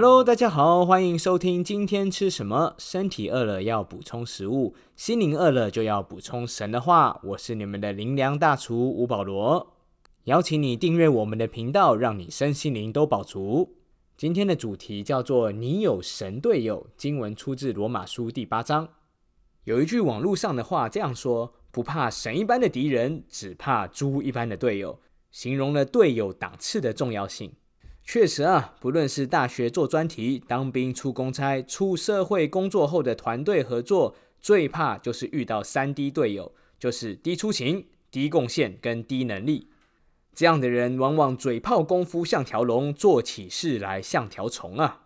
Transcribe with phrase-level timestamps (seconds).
[0.00, 2.76] Hello，大家好，欢迎收听今天吃什么。
[2.78, 7.20] 身体饿了要补充食物，心灵饿了就要补充神的话。
[7.24, 9.74] 我是你们的灵粮大厨吴保罗，
[10.26, 13.74] 邀请你订阅我们的频道，让你身心灵都饱足。
[14.16, 18.88] 今天的主题叫做“你有神队友”，经文出自罗马书第八章。
[19.64, 25.00] 有一句网络上的话这样说：“不怕神一般的敌人，只怕猪一般的队友。”
[25.32, 27.52] 形容了队友档次的重要性。
[28.10, 39.68] 确实啊，不论是大学做专题、当兵出公差、出社会工作后的团队合作，最怕就是遇到三低队友，就是低出勤、低贡献跟低能力。
[40.34, 45.02] 这样的人往往嘴炮功夫像条龙，做起事来像条虫啊。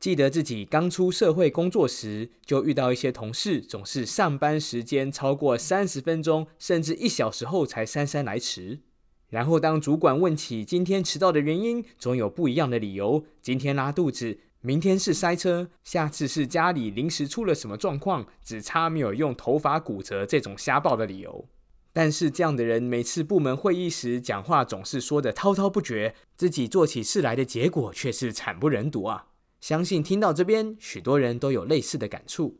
[0.00, 8.80] 记得自己刚出社会工作时，就遇到一些同事，总是上班时间超过三十分钟，甚至一小时后才姗姗来迟。
[9.30, 13.24] 然后，当主管问起今天迟到的原因，总有不一样的理由。
[13.40, 21.48] 今天拉肚子，明天是塞车，下次是家里临时出了什么状况，只差没有用头发骨折这种瞎报的理由。
[21.92, 29.26] 但是，这样的人每次部门会议时讲话总是说的滔滔不绝，自己做起事来的结果却是惨不忍睹啊！
[29.60, 32.58] 相信听到这边，许多人都有类似的感触。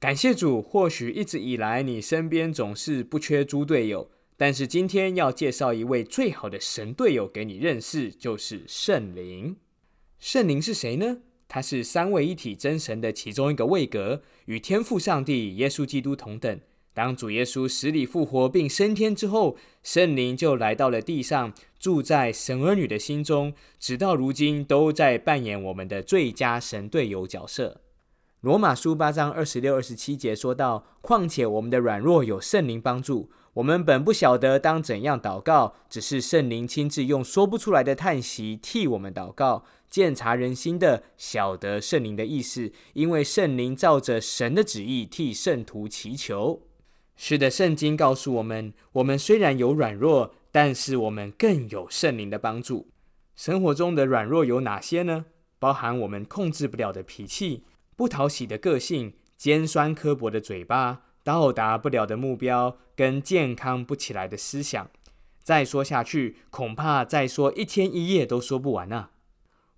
[0.00, 4.10] 感谢主，或许一直以来你身边总是不缺猪队友。
[4.40, 9.54] 但是今天要介绍一位最好的神队友给你认识，就是圣灵。
[10.18, 11.18] 圣灵是谁呢？
[11.46, 16.58] 他是三位一体真神的其中一个位格，与天父上帝、耶稣基督同等。
[16.94, 27.82] 当主耶稣死里复活并升天之后，圣灵就来到了地上，住在神儿女的心中，直到如今都在扮演我们的最佳神队友角色。
[28.40, 33.30] 罗马书八章二十六、二十七节说到：况且我们的软弱有圣灵帮助。
[33.52, 46.62] 我们本不晓得当怎样祷告，只是圣灵亲自用说不出来的叹息替我们祷告，鉴察人心的，晓得圣灵的意思，因为圣灵照着神的旨意替圣徒祈求。
[47.16, 52.88] 是的，圣经告诉我们，我们虽然有软弱，但是我们更有圣灵的帮助。
[53.36, 55.26] 生活中的软弱有哪些呢？
[55.58, 57.64] 包含我们控制不了的脾气、
[58.00, 61.02] 不讨喜的个性、尖酸刻薄的嘴巴。
[61.22, 64.90] 到达不了的目标跟健康不起来的思想，
[65.42, 69.10] 再说下去，恐怕再说一天一夜都说不完啊！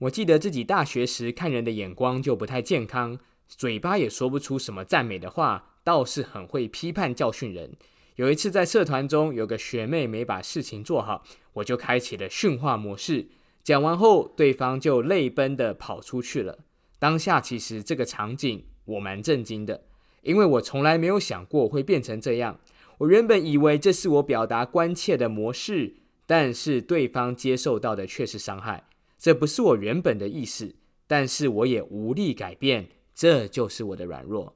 [0.00, 7.74] 我记得自己大学时看人的眼光就不太健康，嘴巴也说不出什么赞美的话，倒是很会批判教训人。
[8.16, 13.28] 有一次在社团中，有个学妹没把事情做好，我就开启了训话模式。
[13.64, 16.58] 讲完后，对方就泪奔的跑出去了。
[17.00, 19.82] 当下其实这个场景我蛮震惊的。
[20.22, 22.60] 因为我从来没有想过会变成这样。
[22.98, 25.94] 我原本以为这是我表达关切的模式，
[26.26, 28.84] 但是对方接受到的却是伤害。
[29.18, 32.88] 这不是我原本的意思，但是我也无力改变。
[33.14, 34.54] 这就是我的软弱。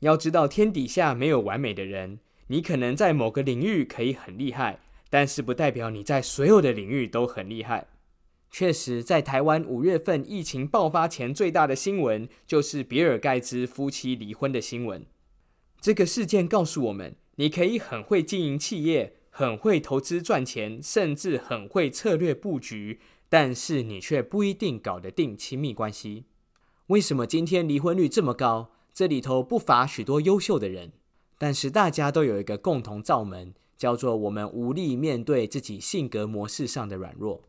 [0.00, 2.18] 要知道，天底下没有完美的人。
[2.48, 7.86] 你可能在某个领域可以很厉害，但是不代表你在所有的领域都很厉害。
[8.56, 15.04] 确实，在台湾五月份疫情爆发前，最大的新闻就是比尔盖茨夫妻离婚的新闻。
[15.80, 26.26] 这个事件告诉我们，你可以很会经营企业，很会投资赚钱，甚至很会策略布局，但是你却不一定搞得定亲密关系。
[26.86, 28.70] 为什么今天离婚率这么高？
[28.92, 30.92] 这里头不乏许多优秀的人，
[31.38, 37.42] 但是大家都有一个共同罩门，叫做我们无力面对自己性格模式上的软弱。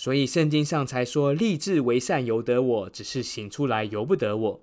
[0.00, 4.60] 所以圣经上才说，立志为善由得我，只是行出来由不得我。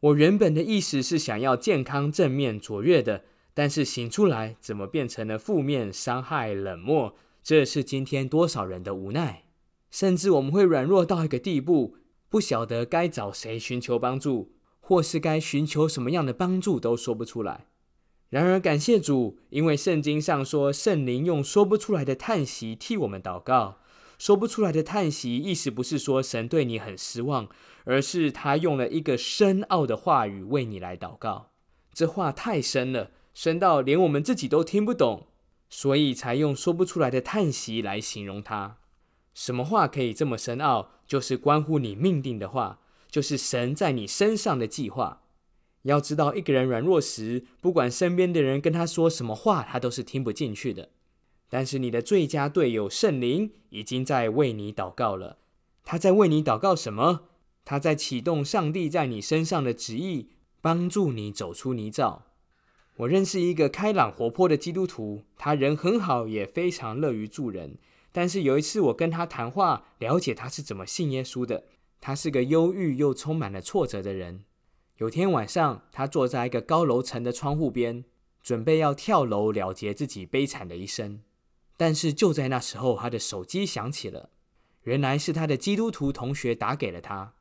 [0.00, 7.14] 我原本的意思是想要健康、正面、卓越的，但是行出来怎么变成了负面、伤害、冷漠？
[7.42, 9.44] 这是今天多少人的无奈。
[9.90, 11.96] 甚至我们会软弱到一个地步，
[12.28, 17.64] 不晓得该找谁寻求帮助，或是该寻求什么样的帮助都说不出来。
[18.28, 23.78] 然而感谢主，因为圣经上说，圣灵用说不出来的叹息替我们祷告。
[24.20, 27.48] 说不出来的叹息，意思不是说神对你很失望，
[27.84, 31.52] 而是他用了一个深奥的话语为你来祷告。
[31.94, 35.28] 这话太深了，深到连我们自己都听不懂，
[35.70, 38.76] 所以才用说不出来的叹息来形容它。
[39.32, 40.90] 什么话可以这么深奥？
[41.06, 42.80] 就是关乎你命定的话，
[43.10, 45.22] 就是神在你身上的计划。
[45.84, 50.90] 要知道，一个人软弱时，不管身边的人跟他说什么话，他都是听不进去的。
[51.50, 55.36] 但是你的最佳队友圣灵已经在为你祷告了。
[55.84, 57.24] 他在为你祷告什么？
[57.64, 60.30] 他在启动上帝在你身上的旨意，
[60.62, 62.20] 帮助你走出泥沼。
[62.96, 67.76] 我认识一个开朗活泼的基督徒，他人很好，也非常乐于助人。
[68.12, 71.64] 但是有一次我跟他谈话，了解他是怎么信耶稣的。
[72.00, 74.44] 他是个忧郁又充满了挫折的人。
[74.98, 78.04] 有天晚上，他坐在一个高楼层的窗户边，
[78.42, 81.20] 准备要跳楼了结自己悲惨的一生。
[81.80, 84.28] 但是就在那时候，他的手机响起了，
[84.82, 87.32] 原来是他的基督徒同学打给了他。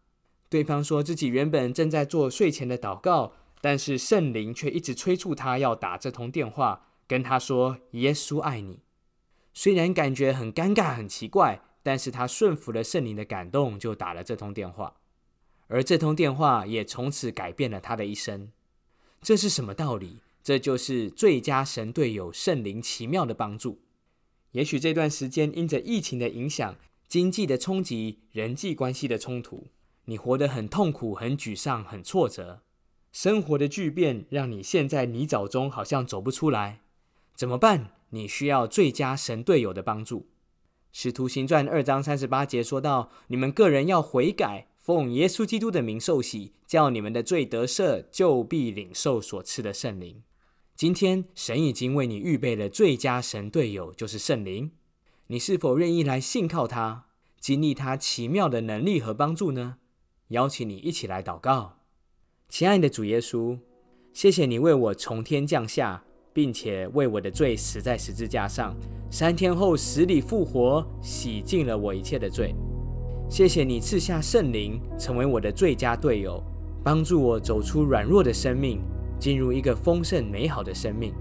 [0.48, 8.80] 对方说自己原本正在做睡前的祷告，但是圣灵却一直催促他要打这通电话，跟他说耶稣爱你。
[9.54, 14.96] 虽然感觉很尴尬、很奇怪，但是他顺服了圣灵的感动，就打了这通电话。
[15.68, 18.50] 而这通电话也从此改变了他的一生。
[19.22, 20.22] 这是什么道理？
[20.42, 23.82] 这就是最佳神队友圣灵奇妙的帮助。
[24.52, 26.76] 也许这段时间因着疫情的影响、
[27.08, 29.68] 经济的冲击、人际关系的冲突，
[30.06, 32.62] 你活得很痛苦、很沮丧、很挫折。
[33.12, 36.82] 生活的巨变让你陷在泥沼中，好像走不出来。
[37.36, 37.92] 怎么办？
[38.12, 40.28] 你需要最佳神队友的帮助。
[40.92, 50.24] 使徒行传二章三十八节说到：“你们个人要悔改。”奉耶稣基督的名受洗，叫你们的罪得赦，就必领受所赐的圣灵。
[50.80, 54.72] 今天神已经为你预备了最佳神队友，就是圣灵。
[55.28, 59.76] 你是否愿意来信靠他，经历他奇妙的能力和帮助呢？
[60.30, 61.80] 邀请你一起来祷告，
[62.48, 63.60] 亲爱的主耶稣，
[64.14, 68.74] 谢谢你为我从天降下，并且为我的罪死在十字架上，
[69.12, 72.56] 三天后死里复活，洗净了我一切的罪。
[73.30, 76.42] 谢谢你赐下圣灵，成为我的最佳队友，
[76.82, 78.80] 帮助我走出软弱的生命，
[79.20, 81.14] 进入一个丰盛美好的生命。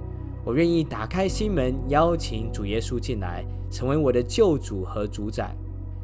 [0.45, 5.55] 我愿意打开心门，邀请主耶稣进来，成为我的救主和主宰，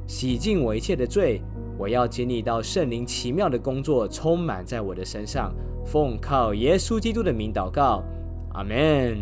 [0.06, 1.40] 洗净我一切的罪。
[1.78, 5.54] 我要经历到圣灵奇妙的工作，充满在我的身上。
[5.86, 8.02] 奉靠耶稣基督的名祷告，
[8.52, 9.16] 阿门。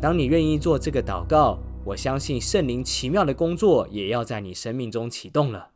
[0.00, 1.58] 当你愿意做这个祷告。
[1.86, 5.68] 我相信圣灵奇妙的工作也要在你生命中启动了，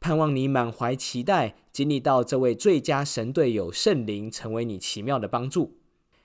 [0.00, 5.78] 盼望你满怀期待，经历到这位最佳神队友圣灵成为你奇妙的帮助。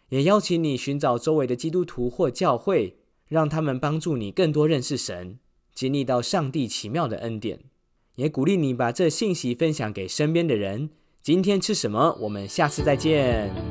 [0.09, 2.97] 也邀请你寻找周围的基督徒或教会，
[3.27, 5.39] 让他们帮助你更多认识神，
[5.73, 7.59] 经历到上帝奇妙的恩典。
[8.15, 10.89] 也鼓励你把这信息分享给身边的人。
[11.23, 12.17] 今天吃什么？
[12.19, 13.70] 我们下次再见。